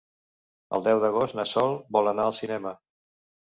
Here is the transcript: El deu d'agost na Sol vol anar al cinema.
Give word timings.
El 0.77 0.83
deu 0.87 1.03
d'agost 1.03 1.39
na 1.41 1.47
Sol 1.51 1.77
vol 1.99 2.13
anar 2.15 2.29
al 2.31 2.37
cinema. 2.41 2.77